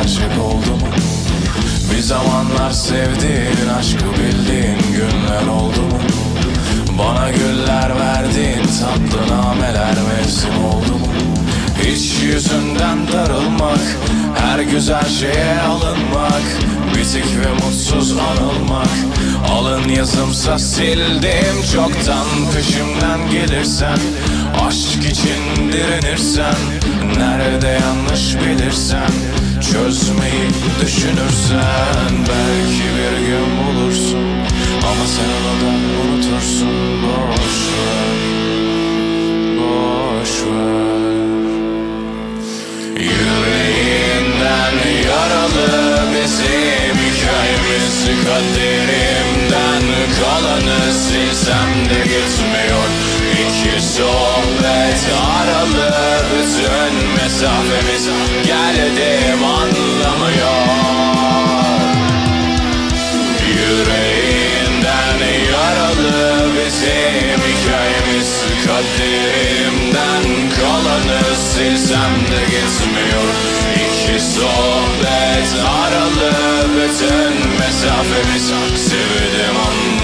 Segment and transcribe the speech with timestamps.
[0.00, 0.88] gerçek oldu mu?
[1.92, 5.98] Bir zamanlar sevdiğin aşkı bildiğin günler oldu mu?
[6.98, 11.06] Bana güller verdiğin tatlı nameler mevsim oldu mu?
[11.82, 13.80] Hiç yüzünden darılmak
[14.38, 16.42] Her güzel şeye alınmak
[16.94, 18.96] Bitik ve mutsuz anılmak
[19.52, 23.98] Alın yazımsa sildim çoktan Peşimden gelirsen
[24.66, 26.54] Aşk için direnirsen
[27.18, 29.12] Nerede yanlış bilirsen
[29.72, 30.50] Çözmeyi
[30.82, 34.26] düşünürsen Belki bir gün bulursun.
[34.82, 35.70] Ama sen onu da
[36.02, 38.20] unutursun Boş ver
[39.58, 40.90] Boş ver.
[43.00, 44.74] Yüreğinden
[45.06, 49.19] yaralı bizim hikayemiz Kaderimden
[50.20, 52.88] kalanı silsem de gitmiyor.
[53.32, 55.02] İki sohbet
[55.38, 55.92] aralı
[56.32, 58.08] bütün mesafemiz.
[58.46, 60.60] Geldim anlamıyor.
[63.48, 65.18] Yüreğinden
[65.52, 68.44] yaralı bizim hikayemiz.
[68.66, 73.28] Kaderimden kalanı silsem de gitmiyor.
[73.74, 76.32] İki sohbet aralı
[76.74, 78.46] bütün mesafemiz.
[78.76, 79.99] Sevdim anlamıyor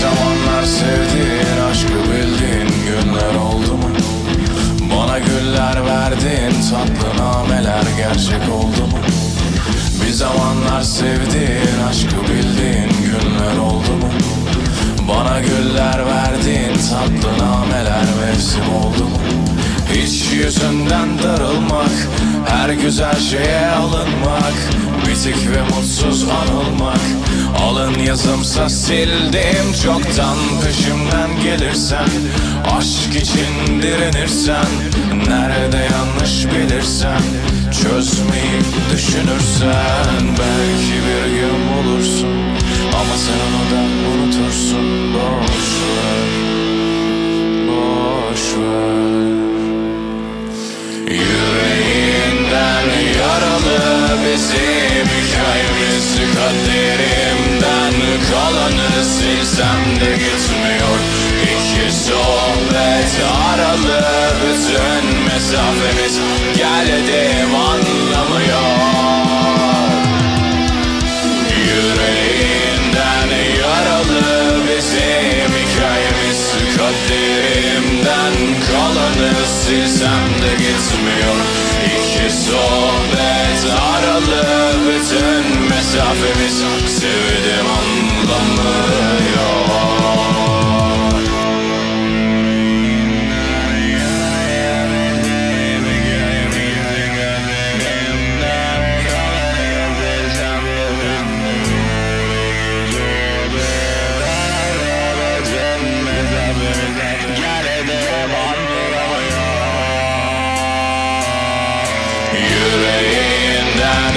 [0.00, 3.90] zamanlar sevdiğin aşkı bildiğin günler oldu mu?
[4.96, 8.98] Bana güller verdiğin tatlı nameler gerçek oldu mu?
[10.04, 14.37] Bir zamanlar sevdiğin aşkı bildiğin günler oldu mu?
[15.08, 19.18] Bana güller verdiğin tatlı nameler mevsim oldu mu?
[19.92, 22.08] Hiç yüzünden darılmak
[22.48, 24.54] Her güzel şeye alınmak
[25.06, 27.00] Bitik ve mutsuz anılmak
[27.62, 32.08] Alın yazımsa sildim çoktan Peşimden gelirsen
[32.76, 34.66] Aşk için direnirsen
[35.28, 37.22] Nerede yanlış bilirsen
[37.82, 38.60] Çözmeyi
[38.92, 42.38] düşünürsen Belki bir gün bulursun
[42.94, 43.87] Ama sen onu da
[44.28, 46.28] unutursun Boş ver
[47.68, 49.38] Boş ver.
[51.10, 52.88] Yüreğinden
[53.18, 57.94] yaralı bizim hikayemiz Kaderimden
[58.30, 60.98] kalanı silsem de gitmiyor.
[61.42, 63.12] İki sohbet
[63.52, 64.04] aralı
[64.42, 66.20] bütün mesafemiz
[66.56, 68.77] Geldim anlamıyor
[81.08, 81.34] gitmiyor
[81.86, 86.64] İki sohbet aralı bütün mesafemiz.
[86.86, 87.47] Sevdim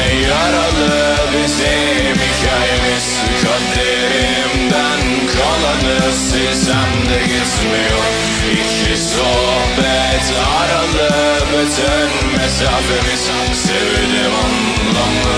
[0.00, 3.20] Yüreğinden yaralı bizim hikayemiz.
[3.42, 8.04] Kaderimden kalanı silsem de gitmiyor.
[8.52, 11.10] İki sohbet aralı
[11.52, 13.30] bütün mesafemiz.
[13.52, 15.30] Sevdim anlamı